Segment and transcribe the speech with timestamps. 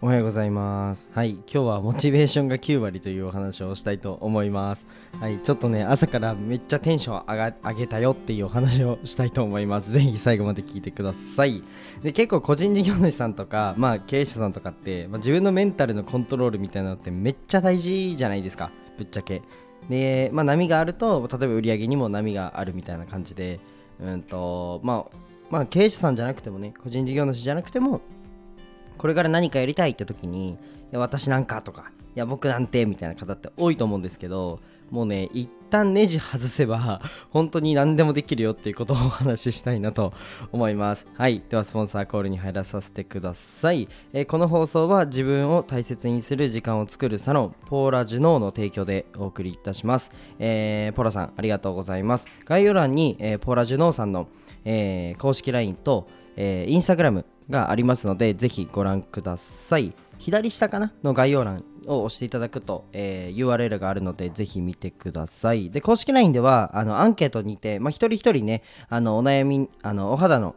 [0.00, 1.10] おはようございます。
[1.12, 4.86] はい今日はモチベーションが9割というお話をしたいと思います。
[5.18, 9.90] はいちょっとね朝からめっちゃテンション上が上げたよっていうお話をしたいと思います。
[9.90, 11.64] ぜひ最後まで聞いてください。
[12.04, 18.70] で結構個人事業主さんとかまあ経営者さんとかって、まあ、自分のメンタルのコントロールみたいなのってめっちゃ大事じゃないですか。
[18.96, 19.42] ぶっちゃけ。
[19.90, 23.58] で、まあ、波があると例えば売り上げにも波があるみたいな感じで
[23.98, 25.16] うんとまあ
[25.50, 28.00] まあ経営者さんじゃなくてもね個人事業主じゃなくても
[28.98, 30.56] これから何かやりたいって時にい
[30.92, 40.12] や私なんかとかいや僕なんてみたいな方って多いと思うんですけどもうね一旦ネジ外せば 本当に何でもできるよっていうことをお話ししたいなと
[40.50, 41.06] 思います。
[41.14, 41.42] はい。
[41.48, 52.26] ではスポンサーコールに入らさせてください、えー、この放送は自分を大切にする時間を作るサロンポーラジュノーの提供でお送りいたします、えー、ポーラさんありがとうございます。
[52.46, 54.28] 概要欄に、えー、ポーラジュノーさんの、
[54.64, 59.94] え公式 LINE と、えー、インスタグラムがありますので、ぜひご覧ください。
[60.18, 65.70] 左下かなの概要欄を押していただくと、えー、URL があるので、ぜひ見てください。
[65.70, 70.54] で、公式 LINE では、あの、アンケートにて、まあ、一人一人ね、あの、お悩み、あの、お肌の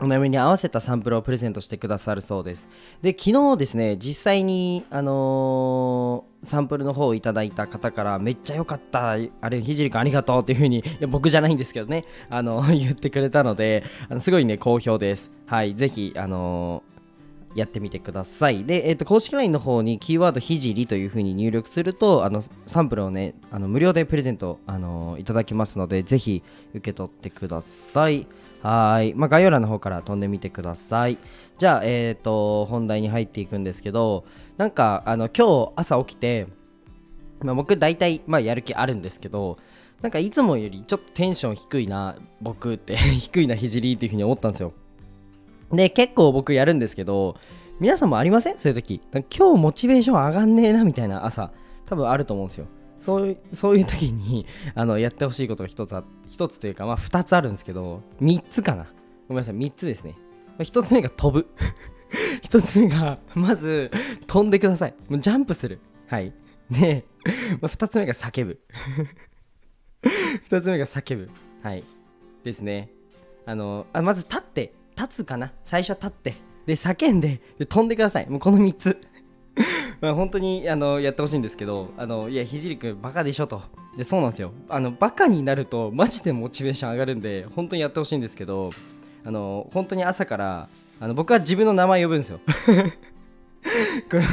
[0.00, 2.68] お悩みに合わせたサンプルをプレゼントしてくださるそうです。
[3.02, 15.30] で、昨日ですね、実際に、あの、サンプルの方をいただいた方からめっちゃ良かった、あれ、ひじりくんありがとうっていう風に、いや僕じゃないんですけどね、あの、 言ってくれたので、あのすごいね、好評です。
[15.46, 16.98] はい、ぜひ、あのー
[17.54, 18.64] やってみてください。
[18.64, 26.42] で、えっ、ー、と、公式 LINE の方にキーワードひじりという風に入力すると、あの、サンプルをね、あの無料でプレゼント、あのいただきますので、ぜひ
[26.74, 28.26] 受け取ってください。
[28.62, 29.14] はい。
[29.14, 31.18] まあ、概要欄の方から飛んでみてください。
[31.58, 34.24] じゃあ、えっ、ー、と、本題に入っていくんですけど、
[34.56, 36.46] なんか、あの、今日朝起きて、
[37.40, 39.58] まあ、僕大体、まあ、やる気あるんですけど、
[40.02, 44.72] なんかいつもよりちょっとテンション低いな、僕って 低いな、ひじりっていうふうに思ったんですよ。
[45.72, 47.36] で、結構僕やるんですけど、
[47.80, 48.58] 皆さんもありません？
[48.58, 49.00] そういう時。
[49.12, 51.52] 今日モチベーション上がんねえな、みたいな朝、
[51.86, 52.66] 多分あると思うんですよ。
[53.00, 55.94] そういうそういう時に あのやってほしいことが一つ
[56.26, 58.86] 一つというか、まあ、二つあるんですけど三つかな。
[59.28, 60.16] ごめんなさい三つですね。
[60.62, 61.48] 一つ目が飛ぶ。
[62.42, 63.90] 一つ目がまず
[64.26, 64.94] 飛んでください。
[65.08, 65.80] もうジャンプする。
[66.06, 66.32] はい。
[66.70, 67.04] で、
[67.60, 68.60] まあ、二つ目が叫ぶ。
[70.44, 71.30] 二つ目が叫ぶ。
[71.62, 71.84] はい。
[72.42, 72.90] ですね。
[73.46, 74.72] あのあまず立って。
[74.96, 75.52] 立つかな。
[75.62, 76.34] 最初は立って。
[76.66, 77.40] で叫んで。
[77.58, 78.28] で飛んでください。
[78.28, 78.98] もうこの3つ。
[80.00, 83.62] まあ本当にあのやってほしいんですけどあのいやひじりくんバカでしょと。
[83.96, 84.52] でそうなんですよ。
[84.68, 88.70] あのバカになるとマジでモチベーション上がるんで本当にやってほしいんですけど
[89.24, 90.68] あの本当に朝から
[91.00, 92.40] あの僕は自分の名前呼ぶんですよ。
[94.10, 94.24] これ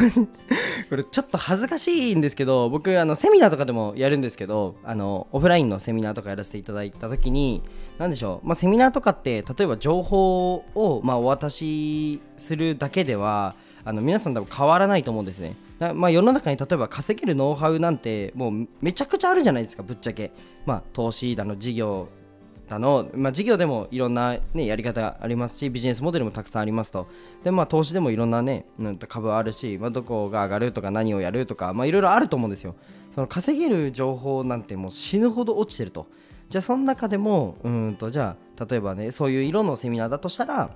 [0.90, 7.64] これちょっと恥ずかしいんですけど僕あのセミナーとかでもやるんですけどあのオフラインのセミナーとかやらせていただいた時に
[7.97, 15.56] 何でしょう、まあ、セミナーとかって例えば情報を、まあ、お渡しするだけではあの皆さん多分変わらないと思うんですね。
[15.94, 20.31] まあ、世の中に例えば稼げるノウハウなんてもうめちゃくちゃあるじゃないですかぶっちゃけ、
[20.66, 22.07] まあ、投資だの事業
[22.68, 27.07] だの、まあ、事業でもいろんな、ね、やり方がありますしビジネスモデルもたくさんありますと。
[27.44, 28.66] で、まあ、投資でもいろんな、ね、
[29.07, 32.75] 株あるし、まあ、どこが上がるとか何をやるとか、まあ、いろいろあると思うんですよ。
[33.12, 36.07] その稼げる情報なんてもう死ぬほど落ちてると。
[36.50, 40.75] じゃあその中でもうんとじゃあ例えばねそういう色のセミナーだとしたら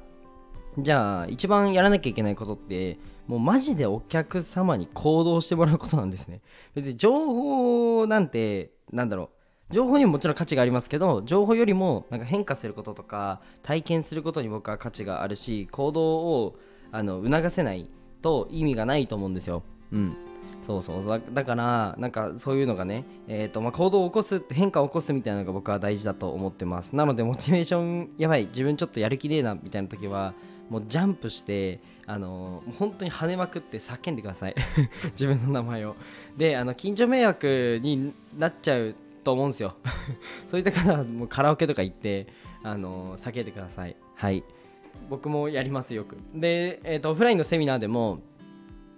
[0.77, 2.97] じゃあ一番やらなきゃいけないことって
[3.27, 6.41] もうマジでお客様に行動してもらうことなんですね。
[6.73, 9.29] 別に情報なんてなんだろ
[9.71, 9.73] う。
[9.73, 16.55] 情報にももちろん価値がありますけど情報よりもなんか変化することとか体験することに僕は価値があるし行動を
[16.91, 17.87] あの促せない
[18.23, 19.61] と意味がないと思うんですよ。
[19.91, 20.17] うん。
[20.61, 21.21] そうそう。
[21.33, 26.95] だからなんかそういうのがね、えーとまあ、行動を起こす変化を起こすみたいなのが僕は大事だと思ってます。
[26.95, 30.33] なのでモチベーションやばい自分ちょっとやる気ねえなみたいな時は
[30.69, 34.55] もうジャンプしてあのー、本当に跳ねまくって叫んでください。
[35.19, 35.95] 自分の名前を。
[36.37, 39.75] であの近所迷惑になっちゃうと思うんですよ。
[40.49, 42.27] そういった方はもうカラオケとか行って
[42.63, 43.95] あのー、叫んでください。
[44.15, 44.43] はい。
[45.09, 46.17] 僕もやりますよく。
[46.35, 48.19] で、えーと、オフラインのセミナーでも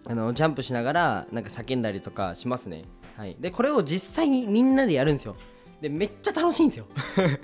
[0.05, 2.85] あのジャンプしながらなんか叫んだりとかしますね。
[3.17, 3.37] はい。
[3.39, 5.35] でこれを実際にみんなでやるんですよ。
[5.81, 6.85] でめっちゃ楽しいんですよ。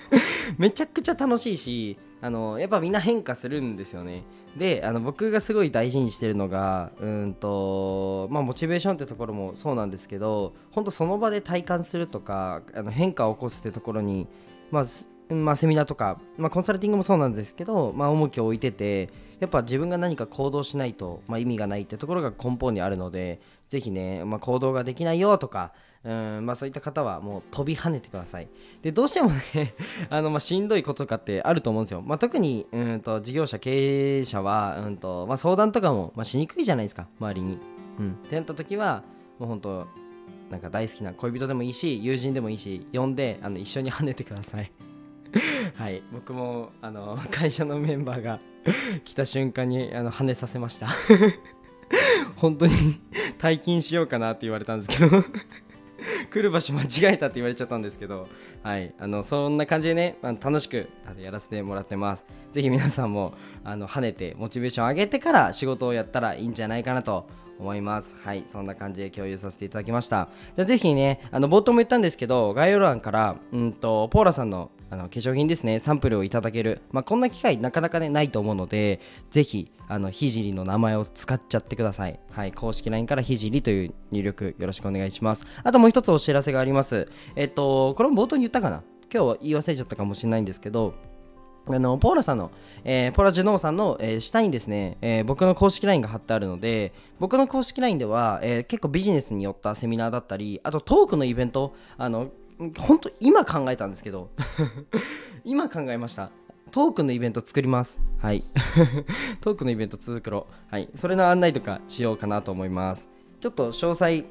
[0.57, 4.23] めちゃくちゃ楽しいしあのやっぱみんな変化するんですよね。
[4.55, 14.27] であの僕がすごい大事にしてるのがうんとまあモチベーションってところもそうなんですけど本当その場で体感するとかあの変化を起こすってところに
[14.71, 14.85] まあ
[15.29, 19.09] まあ、セミナーとか、まあ、コンサルティングもそうなんですけど、まあ、重きを置いてて
[19.39, 28.47] やっぱ自分が何か行動しないと、まあ、意味がないってところが根本にあるのでぜひね、まあ、行動ができないよとか、うんまあ、そういった方はもう飛び跳ねてください。
[28.81, 29.73] でどうしてもね
[30.09, 32.01] あの、まあ、しんどいこととかってあると思うんですよ。
[32.01, 37.57] まあ、特にうんと事業者、経営者はうんと、まあ、相談とかも、まあ、しにくいじゃないですか、周りに。
[37.99, 39.03] うん、ってなった時は
[39.39, 39.87] もう本当
[40.49, 44.71] なんか大好きな恋人でもいいし友人でもいいし呼んであの一緒に跳ねてください
[45.75, 46.01] はい。
[46.11, 48.39] 僕もあの 会社のメンバーが
[49.03, 50.87] 来た瞬間にあの跳ねさせました。
[52.35, 52.99] 本当に
[53.37, 55.23] 退勤しようかなって言われたんですけど。
[56.29, 58.27] 来る場所間違えたって言われちゃったんですけど、
[58.63, 60.87] はい、あのそんな感じでね、あの楽しく
[61.19, 62.25] やらせてもらってます。
[62.51, 63.33] ぜひ皆さんも
[63.63, 67.27] あの跳ねてモチベーション上げてから仕事をやったらいいんじゃないかなと
[67.59, 68.15] 思います。
[68.23, 70.29] はい、そんな感じで共有させていただきました。
[70.55, 79.01] じゃあぜひね、あの冒頭も言ったんですけど、概要欄から、うんと、ポーラさんのあの化粧品ですね、サンプルをいただける、まあ、こんな機会なかなかね、ないと思うので、
[79.31, 82.19] ぜひ、あの、ひじりの名前を使っちゃってください。
[82.31, 85.45] はい、公式 LINE からひじりという入力よろしくお願いします。
[85.63, 87.07] あともう一つおお知らせがあります。
[87.35, 88.83] えっと、これも冒頭に言ったかな？
[89.13, 90.93] 今日は言い忘れちゃったかもしれないんですけど、
[91.67, 92.51] あのポーラさんの、
[92.83, 102.31] えー、ポーラジュノーさんの、えー、下にですね、えー、僕の公式 LINE が貼ってあるので、僕の公式 LINE では、え結構ビジネスによったセミナーだったり、あとトークのイベント、あの、
[102.79, 104.29] 本当今考えたんですけど、
[105.45, 106.31] 今考えました。
[106.71, 108.01] トークのイベント作ります。
[108.19, 108.43] はい。
[109.41, 110.47] トークのイベント作ろ。
[110.69, 110.89] はい。
[110.95, 113.07] それの案内とかしようかなと思います。
[113.39, 114.25] ちょっと詳細、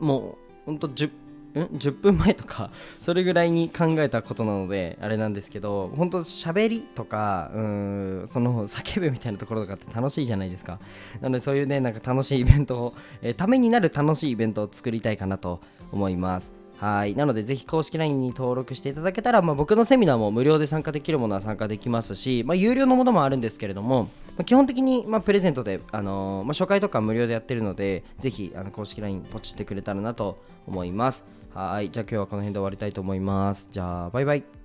[0.00, 2.70] もう、ほんと10ん？10分前とか
[3.00, 10.78] それぐらいに考えたことなのであれなんですけど本当喋りとかうんその叫ぶみたいなところとかって楽しいじゃないですか。
[11.20, 16.59] なのでそういうねなんか楽しいイベントを、えー、ためになる楽しいイベントを作りたいかなと思います。
[16.80, 17.14] はい。
[17.14, 31.26] なのでぜひ公式 LINE に登録していただけたら、まあ、僕のセミナーも無料で参加できるものは参加できますし、まあ、有料のものもあるんですけれども、まあ、基本的に、まあ、プレゼントで、あのー、まあ、初回とか無料でやってるのでぜひあの公式 LINE ポチってくれたらなと思います。
[31.54, 31.90] はい。
[31.90, 33.68] じゃあ今日はこの辺で終わりたいと思います。
[33.70, 34.59] じゃあバイバイ。